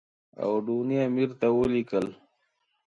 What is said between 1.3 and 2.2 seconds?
ته ولیکل.